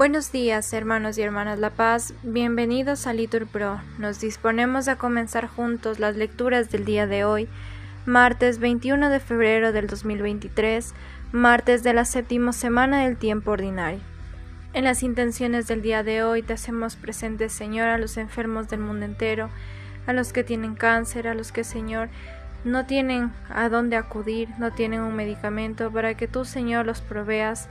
Buenos 0.00 0.32
días, 0.32 0.72
hermanos 0.72 1.18
y 1.18 1.22
hermanas 1.22 1.58
La 1.58 1.70
Paz. 1.70 2.14
Bienvenidos 2.22 3.06
a 3.06 3.12
Litur 3.12 3.46
Pro. 3.46 3.80
Nos 3.98 4.20
disponemos 4.20 4.88
a 4.88 4.96
comenzar 4.96 5.46
juntos 5.46 5.98
las 5.98 6.16
lecturas 6.16 6.70
del 6.70 6.84
día 6.84 7.06
de 7.06 7.24
hoy, 7.24 7.48
martes 8.06 8.60
21 8.60 9.10
de 9.10 9.20
febrero 9.20 9.72
del 9.72 9.88
2023, 9.88 10.94
martes 11.32 11.82
de 11.82 11.92
la 11.92 12.04
séptima 12.04 12.52
semana 12.52 13.04
del 13.04 13.16
tiempo 13.16 13.50
ordinario. 13.50 14.00
En 14.72 14.84
las 14.84 15.02
intenciones 15.02 15.66
del 15.66 15.82
día 15.82 16.02
de 16.02 16.22
hoy 16.22 16.42
te 16.42 16.52
hacemos 16.52 16.94
presente, 16.96 17.48
Señor, 17.48 17.88
a 17.88 17.98
los 17.98 18.16
enfermos 18.16 18.68
del 18.68 18.80
mundo 18.80 19.04
entero, 19.04 19.50
a 20.06 20.12
los 20.12 20.32
que 20.32 20.44
tienen 20.44 20.76
cáncer, 20.76 21.26
a 21.26 21.34
los 21.34 21.52
que, 21.52 21.64
Señor, 21.64 22.08
no 22.64 22.86
tienen 22.86 23.32
a 23.48 23.68
dónde 23.68 23.96
acudir, 23.96 24.48
no 24.58 24.72
tienen 24.72 25.00
un 25.00 25.16
medicamento, 25.16 25.90
para 25.90 26.14
que 26.14 26.28
tú, 26.28 26.44
Señor, 26.44 26.86
los 26.86 27.00
proveas 27.00 27.68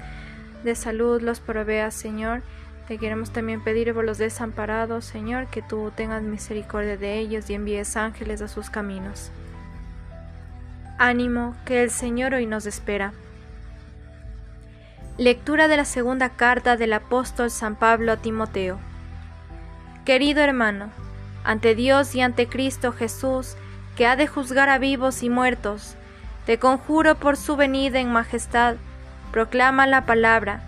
de 0.63 0.75
salud 0.75 1.21
los 1.21 1.39
proveas, 1.39 1.93
Señor. 1.93 2.41
Te 2.87 2.97
queremos 2.97 3.31
también 3.31 3.63
pedir 3.63 3.93
por 3.93 4.03
los 4.03 4.17
desamparados, 4.17 5.05
Señor, 5.05 5.47
que 5.47 5.61
tú 5.61 5.91
tengas 5.95 6.23
misericordia 6.23 6.97
de 6.97 7.19
ellos 7.19 7.49
y 7.49 7.53
envíes 7.53 7.95
ángeles 7.95 8.41
a 8.41 8.47
sus 8.47 8.69
caminos. 8.69 9.31
Ánimo, 10.97 11.55
que 11.65 11.83
el 11.83 11.91
Señor 11.91 12.33
hoy 12.33 12.45
nos 12.45 12.65
espera. 12.65 13.13
Lectura 15.17 15.67
de 15.67 15.77
la 15.77 15.85
segunda 15.85 16.29
carta 16.29 16.77
del 16.77 16.93
apóstol 16.93 17.51
San 17.51 17.75
Pablo 17.75 18.13
a 18.13 18.17
Timoteo. 18.17 18.79
Querido 20.03 20.41
hermano, 20.41 20.89
ante 21.43 21.75
Dios 21.75 22.15
y 22.15 22.21
ante 22.21 22.47
Cristo 22.47 22.91
Jesús, 22.91 23.55
que 23.99 24.07
ha 24.07 24.15
de 24.15 24.27
juzgar 24.27 24.69
a 24.69 24.77
vivos 24.77 25.23
y 25.23 25.29
muertos, 25.29 25.95
te 26.45 26.57
conjuro 26.57 27.15
por 27.15 27.35
su 27.35 27.57
venida 27.57 27.99
en 27.99 28.13
majestad, 28.13 28.77
proclama 29.33 29.87
la 29.87 30.05
palabra, 30.05 30.63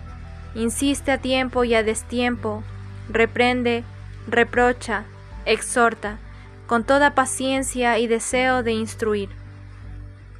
insiste 0.54 1.12
a 1.12 1.16
tiempo 1.16 1.64
y 1.64 1.74
a 1.74 1.82
destiempo, 1.82 2.62
reprende, 3.08 3.84
reprocha, 4.28 5.04
exhorta, 5.46 6.18
con 6.66 6.84
toda 6.84 7.14
paciencia 7.14 7.98
y 7.98 8.06
deseo 8.06 8.62
de 8.62 8.72
instruir. 8.72 9.30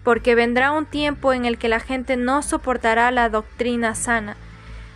Porque 0.05 0.35
vendrá 0.35 0.70
un 0.70 0.85
tiempo 0.85 1.33
en 1.33 1.47
el 1.47 1.57
que 1.57 1.70
la 1.70 1.81
gente 1.81 2.19
no 2.19 2.43
soportará 2.43 3.11
la 3.11 3.31
doctrina 3.31 3.95
sana, 3.95 4.37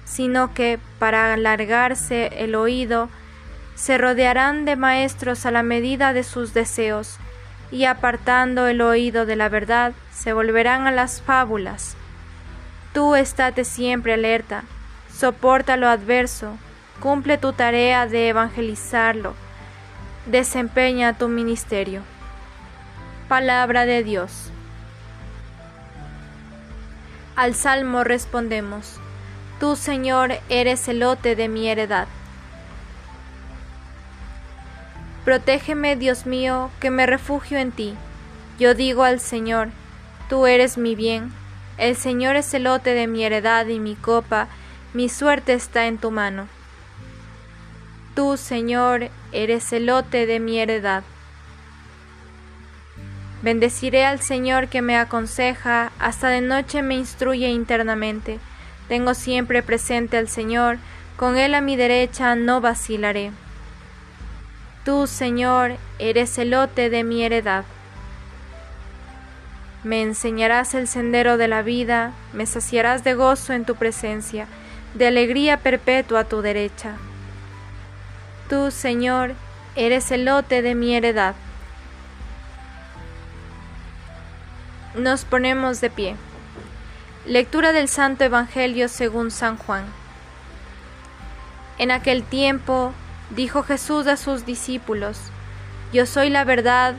sino 0.05 0.53
que, 0.53 0.79
para 0.99 1.33
alargarse 1.33 2.27
el 2.45 2.57
oído, 2.57 3.09
se 3.75 3.97
rodearán 3.97 4.67
de 4.67 4.77
maestros 4.77 5.47
a 5.47 5.51
la 5.51 5.63
medida 5.63 6.13
de 6.13 6.25
sus 6.25 6.53
deseos, 6.53 7.19
y 7.71 7.85
apartando 7.85 8.67
el 8.67 8.81
oído 8.81 9.27
de 9.27 9.37
la 9.37 9.49
verdad, 9.49 9.93
se 10.13 10.33
volverán 10.33 10.87
a 10.87 10.93
las 10.93 11.21
fábulas 11.21 11.97
Tú 12.97 13.15
estate 13.15 13.67
siempre 13.67 14.15
alerta, 14.15 14.65
soporta 15.13 15.77
lo 15.77 15.87
adverso, 15.87 16.57
cumple 16.99 17.37
tu 17.37 17.53
tarea 17.53 18.07
de 18.07 18.31
evangelizarlo, 18.31 19.35
desempeña 20.25 21.19
tu 21.19 21.29
ministerio. 21.29 22.01
Palabra 23.29 23.85
de 23.85 24.03
Dios. 24.03 24.51
Al 27.37 27.55
salmo 27.55 28.03
respondemos, 28.03 28.99
Tú, 29.61 29.77
Señor, 29.77 30.33
eres 30.49 30.89
el 30.89 31.01
lote 31.01 31.37
de 31.37 31.51
mi 31.51 31.69
heredad. 31.69 32.09
Protégeme, 35.27 35.97
Dios 35.97 36.25
mío, 36.25 36.71
que 36.81 36.91
me 36.91 37.05
refugio 37.05 37.59
en 37.59 37.73
ti. 37.73 37.95
Yo 38.59 38.73
digo 38.73 39.05
al 39.05 39.21
Señor, 39.21 39.69
Tú 40.31 40.47
eres 40.47 40.79
mi 40.79 40.95
bien 40.95 41.31
el 41.79 41.95
Señor 41.95 42.37
es 42.37 42.55
el 42.55 42.65
lote 42.65 42.95
de 42.95 43.07
mi 43.07 43.23
heredad 43.23 43.67
y 43.67 43.79
mi 43.79 43.97
copa, 43.97 44.49
mi 44.95 45.09
suerte 45.11 45.53
está 45.53 45.87
en 45.87 45.99
tu 45.99 46.11
mano. 46.11 46.49
Tú, 48.15 48.39
Señor, 48.39 49.11
eres 49.33 49.73
el 49.75 49.87
lote 49.87 50.25
de 50.25 50.41
mi 50.41 50.59
heredad. 50.59 51.05
Bendeciré 53.43 54.07
al 54.07 54.21
Señor 54.21 54.69
que 54.69 54.81
me 54.81 54.97
aconseja, 54.97 55.93
hasta 55.99 56.29
de 56.29 56.41
noche 56.41 56.81
me 56.81 56.95
instruye 56.95 57.49
internamente. 57.49 58.39
Tengo 58.89 59.13
siempre 59.13 59.63
presente 59.63 60.17
al 60.17 60.29
Señor, 60.29 60.79
con 61.17 61.37
Él 61.37 61.55
a 61.55 61.61
mi 61.61 61.77
derecha 61.77 62.35
no 62.37 62.63
vacilaré. 62.63 63.33
Tú, 64.87 65.09
Señor, 65.09 65.79
eres 65.99 66.39
el 66.39 66.51
lote 66.51 66.91
de 66.91 67.03
mi 67.03 67.25
heredad. 67.25 67.65
Me 69.83 70.01
enseñarás 70.01 70.75
el 70.75 70.87
sendero 70.87 71.39
de 71.39 71.49
la 71.49 71.63
vida, 71.63 72.13
me 72.33 72.47
saciarás 72.47 73.03
de 73.03 73.15
gozo 73.15 73.53
en 73.53 73.65
tu 73.65 73.75
presencia, 73.75 74.47
de 74.95 75.09
alegría 75.09 75.57
perpetua 75.57 76.21
a 76.21 76.25
tu 76.25 76.41
derecha. 76.41 76.93
Tú, 78.49 78.71
Señor, 78.71 79.35
eres 79.75 80.13
el 80.13 80.25
lote 80.25 80.63
de 80.63 80.77
mi 80.77 80.95
heredad. 80.95 81.35
Nos 84.95 85.25
ponemos 85.25 85.81
de 85.81 85.91
pie. 85.91 86.15
Lectura 87.27 87.73
del 87.73 87.89
Santo 87.89 88.23
Evangelio 88.23 88.87
según 88.89 89.33
San 89.33 89.57
Juan. 89.57 89.85
En 91.77 91.91
aquel 91.91 92.23
tiempo 92.23 92.93
dijo 93.31 93.63
Jesús 93.63 94.07
a 94.07 94.17
sus 94.17 94.47
discípulos, 94.47 95.19
Yo 95.93 96.07
soy 96.07 96.31
la 96.31 96.45
verdad, 96.45 96.95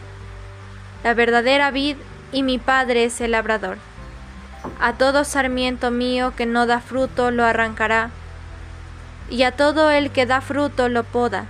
la 1.03 1.13
verdadera 1.13 1.71
vid 1.71 1.97
y 2.31 2.43
mi 2.43 2.57
Padre 2.57 3.05
es 3.05 3.21
el 3.21 3.31
labrador. 3.31 3.77
A 4.79 4.93
todo 4.93 5.23
sarmiento 5.23 5.91
mío 5.91 6.33
que 6.35 6.45
no 6.45 6.65
da 6.65 6.81
fruto 6.81 7.31
lo 7.31 7.45
arrancará, 7.45 8.11
y 9.29 9.43
a 9.43 9.51
todo 9.51 9.91
el 9.91 10.11
que 10.11 10.25
da 10.25 10.41
fruto 10.41 10.89
lo 10.89 11.03
poda, 11.03 11.45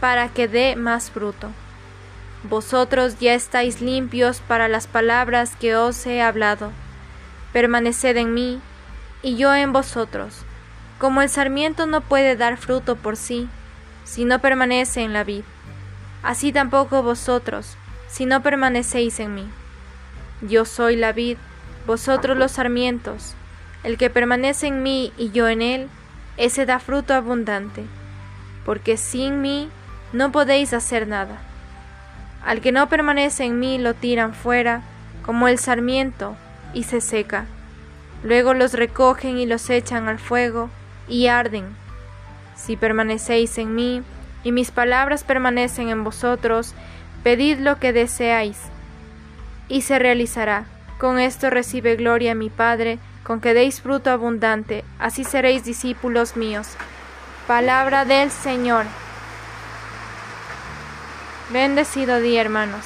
para 0.00 0.28
que 0.28 0.48
dé 0.48 0.76
más 0.76 1.10
fruto. 1.10 1.50
Vosotros 2.42 3.18
ya 3.18 3.34
estáis 3.34 3.80
limpios 3.80 4.40
para 4.40 4.68
las 4.68 4.86
palabras 4.86 5.56
que 5.56 5.76
os 5.76 6.06
he 6.06 6.20
hablado. 6.20 6.72
Permaneced 7.52 8.16
en 8.16 8.34
mí, 8.34 8.60
y 9.22 9.36
yo 9.36 9.54
en 9.54 9.72
vosotros. 9.72 10.44
Como 10.98 11.22
el 11.22 11.28
sarmiento 11.28 11.86
no 11.86 12.02
puede 12.02 12.36
dar 12.36 12.58
fruto 12.58 12.96
por 12.96 13.16
sí, 13.16 13.48
si 14.04 14.24
no 14.24 14.38
permanece 14.38 15.02
en 15.02 15.12
la 15.12 15.24
vid, 15.24 15.42
así 16.22 16.52
tampoco 16.52 17.02
vosotros, 17.02 17.76
si 18.08 18.26
no 18.26 18.42
permanecéis 18.42 19.18
en 19.20 19.34
mí. 19.34 19.48
Yo 20.42 20.64
soy 20.64 20.96
la 20.96 21.12
vid, 21.12 21.36
vosotros 21.86 22.36
los 22.36 22.52
sarmientos. 22.52 23.34
El 23.82 23.98
que 23.98 24.08
permanece 24.10 24.66
en 24.66 24.82
mí 24.82 25.12
y 25.18 25.30
yo 25.30 25.48
en 25.48 25.62
él, 25.62 25.88
ese 26.36 26.64
da 26.64 26.78
fruto 26.78 27.14
abundante, 27.14 27.84
porque 28.64 28.96
sin 28.96 29.40
mí 29.42 29.68
no 30.12 30.32
podéis 30.32 30.72
hacer 30.72 31.06
nada. 31.06 31.38
Al 32.44 32.60
que 32.60 32.72
no 32.72 32.88
permanece 32.88 33.44
en 33.44 33.58
mí 33.58 33.78
lo 33.78 33.94
tiran 33.94 34.34
fuera, 34.34 34.82
como 35.24 35.48
el 35.48 35.58
sarmiento, 35.58 36.36
y 36.72 36.84
se 36.84 37.00
seca. 37.00 37.46
Luego 38.22 38.54
los 38.54 38.72
recogen 38.74 39.38
y 39.38 39.46
los 39.46 39.68
echan 39.70 40.08
al 40.08 40.18
fuego, 40.18 40.70
y 41.08 41.26
arden. 41.26 41.76
Si 42.54 42.76
permanecéis 42.76 43.58
en 43.58 43.74
mí, 43.74 44.02
y 44.42 44.52
mis 44.52 44.70
palabras 44.70 45.24
permanecen 45.24 45.88
en 45.88 46.04
vosotros, 46.04 46.74
pedid 47.22 47.58
lo 47.58 47.78
que 47.78 47.92
deseáis, 47.92 48.58
y 49.68 49.82
se 49.82 49.98
realizará. 49.98 50.66
Con 50.98 51.18
esto 51.18 51.50
recibe 51.50 51.96
gloria 51.96 52.34
mi 52.34 52.50
Padre, 52.50 52.98
con 53.24 53.40
que 53.40 53.54
deis 53.54 53.80
fruto 53.80 54.10
abundante, 54.10 54.84
así 54.98 55.24
seréis 55.24 55.64
discípulos 55.64 56.36
míos. 56.36 56.68
Palabra 57.46 58.04
del 58.04 58.30
Señor. 58.30 58.84
Bendecido 61.50 62.20
día, 62.20 62.40
hermanos. 62.40 62.84